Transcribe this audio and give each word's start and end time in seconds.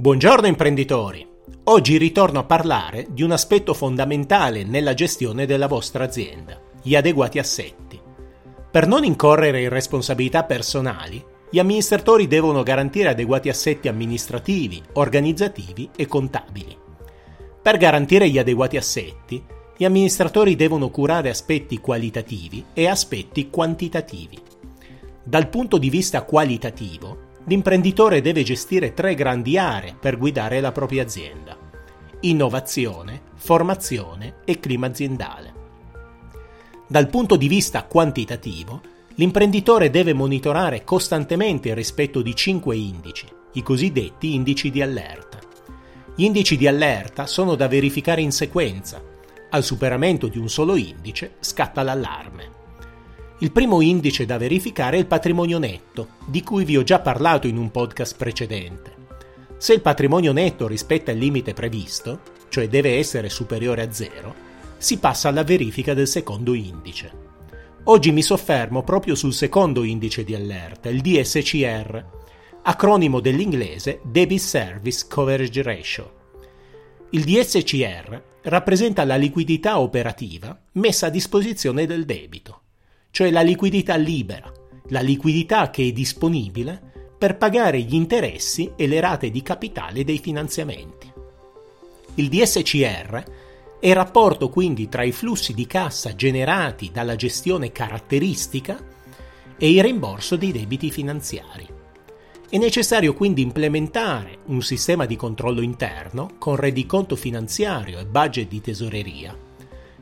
Buongiorno 0.00 0.46
imprenditori! 0.46 1.26
Oggi 1.64 1.98
ritorno 1.98 2.38
a 2.38 2.44
parlare 2.44 3.08
di 3.10 3.24
un 3.24 3.32
aspetto 3.32 3.74
fondamentale 3.74 4.62
nella 4.62 4.94
gestione 4.94 5.44
della 5.44 5.66
vostra 5.66 6.04
azienda, 6.04 6.56
gli 6.80 6.94
adeguati 6.94 7.40
assetti. 7.40 8.00
Per 8.70 8.86
non 8.86 9.02
incorrere 9.02 9.60
in 9.60 9.70
responsabilità 9.70 10.44
personali, 10.44 11.20
gli 11.50 11.58
amministratori 11.58 12.28
devono 12.28 12.62
garantire 12.62 13.08
adeguati 13.08 13.48
assetti 13.48 13.88
amministrativi, 13.88 14.80
organizzativi 14.92 15.90
e 15.96 16.06
contabili. 16.06 16.78
Per 17.60 17.76
garantire 17.76 18.30
gli 18.30 18.38
adeguati 18.38 18.76
assetti, 18.76 19.44
gli 19.76 19.84
amministratori 19.84 20.54
devono 20.54 20.90
curare 20.90 21.28
aspetti 21.28 21.78
qualitativi 21.78 22.66
e 22.72 22.86
aspetti 22.86 23.50
quantitativi. 23.50 24.38
Dal 25.24 25.48
punto 25.48 25.76
di 25.76 25.90
vista 25.90 26.22
qualitativo, 26.22 27.26
l'imprenditore 27.48 28.20
deve 28.20 28.42
gestire 28.42 28.92
tre 28.92 29.14
grandi 29.14 29.56
aree 29.56 29.96
per 29.98 30.18
guidare 30.18 30.60
la 30.60 30.70
propria 30.70 31.02
azienda. 31.02 31.56
Innovazione, 32.20 33.22
formazione 33.36 34.36
e 34.44 34.60
clima 34.60 34.88
aziendale. 34.88 35.54
Dal 36.86 37.08
punto 37.08 37.36
di 37.36 37.48
vista 37.48 37.84
quantitativo, 37.84 38.82
l'imprenditore 39.14 39.88
deve 39.88 40.12
monitorare 40.12 40.84
costantemente 40.84 41.70
il 41.70 41.74
rispetto 41.74 42.20
di 42.20 42.34
cinque 42.34 42.76
indici, 42.76 43.26
i 43.54 43.62
cosiddetti 43.62 44.34
indici 44.34 44.70
di 44.70 44.82
allerta. 44.82 45.38
Gli 46.14 46.24
indici 46.24 46.56
di 46.58 46.66
allerta 46.66 47.26
sono 47.26 47.54
da 47.54 47.66
verificare 47.66 48.20
in 48.20 48.32
sequenza. 48.32 49.02
Al 49.50 49.64
superamento 49.64 50.28
di 50.28 50.36
un 50.36 50.50
solo 50.50 50.76
indice 50.76 51.36
scatta 51.40 51.82
l'allarme. 51.82 52.57
Il 53.40 53.52
primo 53.52 53.80
indice 53.80 54.26
da 54.26 54.36
verificare 54.36 54.96
è 54.96 54.98
il 54.98 55.06
patrimonio 55.06 55.58
netto, 55.60 56.08
di 56.26 56.42
cui 56.42 56.64
vi 56.64 56.76
ho 56.76 56.82
già 56.82 56.98
parlato 56.98 57.46
in 57.46 57.56
un 57.56 57.70
podcast 57.70 58.16
precedente. 58.16 58.96
Se 59.58 59.72
il 59.74 59.80
patrimonio 59.80 60.32
netto 60.32 60.66
rispetta 60.66 61.12
il 61.12 61.18
limite 61.18 61.54
previsto, 61.54 62.20
cioè 62.48 62.68
deve 62.68 62.96
essere 62.96 63.28
superiore 63.28 63.82
a 63.82 63.92
zero, 63.92 64.34
si 64.76 64.98
passa 64.98 65.28
alla 65.28 65.44
verifica 65.44 65.94
del 65.94 66.08
secondo 66.08 66.52
indice. 66.52 67.12
Oggi 67.84 68.10
mi 68.10 68.22
soffermo 68.22 68.82
proprio 68.82 69.14
sul 69.14 69.32
secondo 69.32 69.84
indice 69.84 70.24
di 70.24 70.34
allerta, 70.34 70.88
il 70.88 71.00
DSCR, 71.00 72.04
acronimo 72.62 73.20
dell'inglese 73.20 74.00
Debit 74.02 74.40
Service 74.40 75.06
Coverage 75.08 75.62
Ratio. 75.62 76.12
Il 77.10 77.22
DSCR 77.22 78.20
rappresenta 78.42 79.04
la 79.04 79.16
liquidità 79.16 79.78
operativa 79.78 80.60
messa 80.72 81.06
a 81.06 81.10
disposizione 81.10 81.86
del 81.86 82.04
debito 82.04 82.62
cioè 83.10 83.30
la 83.30 83.42
liquidità 83.42 83.96
libera, 83.96 84.52
la 84.88 85.00
liquidità 85.00 85.70
che 85.70 85.86
è 85.86 85.92
disponibile 85.92 87.12
per 87.18 87.36
pagare 87.36 87.80
gli 87.80 87.94
interessi 87.94 88.72
e 88.76 88.86
le 88.86 89.00
rate 89.00 89.30
di 89.30 89.42
capitale 89.42 90.04
dei 90.04 90.18
finanziamenti. 90.18 91.12
Il 92.14 92.28
DSCR 92.28 93.24
è 93.80 93.88
il 93.88 93.94
rapporto 93.94 94.48
quindi 94.48 94.88
tra 94.88 95.02
i 95.02 95.12
flussi 95.12 95.52
di 95.54 95.66
cassa 95.66 96.14
generati 96.14 96.90
dalla 96.92 97.16
gestione 97.16 97.72
caratteristica 97.72 98.78
e 99.56 99.70
il 99.70 99.82
rimborso 99.82 100.36
dei 100.36 100.52
debiti 100.52 100.90
finanziari. 100.90 101.66
È 102.48 102.56
necessario 102.56 103.14
quindi 103.14 103.42
implementare 103.42 104.38
un 104.46 104.62
sistema 104.62 105.04
di 105.06 105.16
controllo 105.16 105.60
interno 105.60 106.30
con 106.38 106.56
rendiconto 106.56 107.14
finanziario 107.14 107.98
e 107.98 108.06
budget 108.06 108.48
di 108.48 108.60
tesoreria 108.60 109.47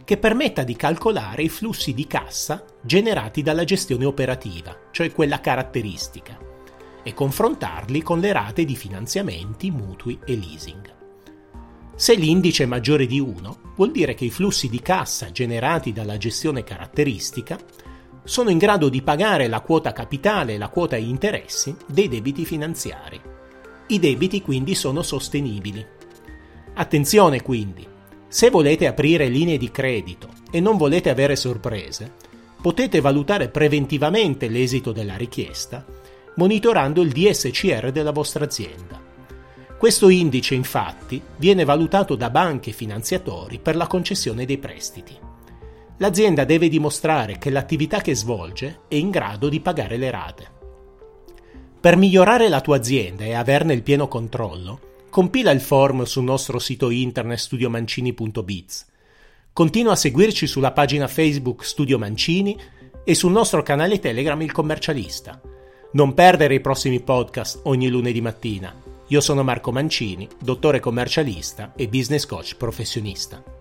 che 0.07 0.19
permetta 0.19 0.63
di 0.63 0.77
calcolare 0.77 1.43
i 1.43 1.49
flussi 1.49 1.93
di 1.93 2.07
cassa 2.07 2.65
generati 2.81 3.43
dalla 3.43 3.65
gestione 3.65 4.05
operativa, 4.05 4.83
cioè 4.93 5.11
quella 5.11 5.41
caratteristica, 5.41 6.39
e 7.03 7.13
confrontarli 7.13 8.03
con 8.03 8.21
le 8.21 8.31
rate 8.31 8.65
di 8.65 8.77
finanziamenti, 8.77 9.73
mutui 9.73 10.17
e 10.25 10.37
leasing. 10.37 10.95
Se 11.97 12.15
l'indice 12.15 12.63
è 12.63 12.67
maggiore 12.67 13.07
di 13.07 13.19
1, 13.19 13.73
vuol 13.75 13.91
dire 13.91 14.15
che 14.15 14.27
i 14.27 14.31
flussi 14.31 14.69
di 14.69 14.81
cassa 14.81 15.33
generati 15.33 15.93
dalla 15.93 16.19
gestione 16.19 16.63
caratteristica 16.63 17.59
sono 18.23 18.51
in 18.51 18.59
grado 18.59 18.89
di 18.89 19.03
pagare 19.03 19.49
la 19.49 19.61
quota 19.61 19.93
capitale 19.93 20.55
e 20.55 20.59
la 20.59 20.69
quota 20.69 20.95
interessi 20.95 21.75
dei 21.85 22.07
debiti 22.07 22.45
finanziari. 22.45 23.21
I 23.89 23.99
debiti 23.99 24.41
quindi 24.41 24.77
sono 24.77 25.03
sostenibili. 25.03 25.85
Attenzione 26.75 27.43
quindi, 27.43 27.95
se 28.29 28.51
volete 28.51 28.87
aprire 28.87 29.29
linee 29.29 29.59
di 29.59 29.71
credito 29.71 30.29
e 30.51 30.61
non 30.61 30.77
volete 30.77 31.11
avere 31.11 31.37
sorprese, 31.37 32.13
potete 32.61 33.01
valutare 33.01 33.49
preventivamente 33.49 34.49
l'esito 34.49 34.93
della 34.93 35.17
richiesta 35.17 35.85
monitorando 36.37 37.01
il 37.01 37.13
DSCR 37.13 37.91
della 37.91 38.13
vostra 38.13 38.45
azienda. 38.45 39.01
Questo 39.79 40.09
indice 40.09 40.55
infatti 40.55 41.21
viene 41.37 41.65
valutato 41.65 42.15
da 42.15 42.31
banche 42.31 42.71
e 42.71 42.75
finanziatori 42.75 43.59
per 43.59 43.77
la 43.77 43.87
concessione 43.87 44.45
dei 44.45 44.59
prestiti. 44.59 45.17
L'azienda 45.99 46.45
deve 46.45 46.69
dimostrare 46.69 47.39
che 47.39 47.51
l'attività 47.51 48.01
che 48.01 48.15
svolge 48.15 48.81
è 48.89 48.97
in 48.97 49.11
grado 49.11 49.49
di 49.49 49.61
pagare 49.61 49.97
le 49.97 50.11
rate. 50.11 50.51
Per 51.81 51.97
migliorare 51.97 52.49
la 52.49 52.61
tua 52.61 52.77
azienda 52.77 53.25
e 53.25 53.33
averne 53.33 53.73
il 53.73 53.83
pieno 53.83 54.09
controllo, 54.09 54.81
compila 55.17 55.51
il 55.51 55.63
form 55.63 56.03
sul 56.03 56.25
nostro 56.25 56.59
sito 56.59 56.91
internet 56.91 57.39
studiomancini.biz. 57.39 58.87
Continua 59.51 59.93
a 59.93 59.97
seguirci 59.97 60.47
sulla 60.47 60.73
pagina 60.73 61.09
Facebook 61.09 61.65
Studio 61.65 61.99
Mancini 61.99 62.55
e 63.03 63.15
sul 63.15 63.33
nostro 63.33 63.63
canale 63.63 63.99
Telegram 63.99 64.39
Il 64.43 64.53
Commercialista. 64.53 65.41
Non 65.93 66.13
perdere 66.13 66.57
i 66.57 66.61
prossimi 66.61 67.01
podcast 67.01 67.61
ogni 67.63 67.89
lunedì 67.89 68.21
mattina. 68.21 68.75
Io 69.07 69.21
sono 69.23 69.43
Marco 69.43 69.73
Mancini, 69.73 70.29
dottore 70.39 70.81
commercialista 70.81 71.73
e 71.75 71.89
business 71.89 72.27
coach 72.27 72.55
professionista. 72.57 73.56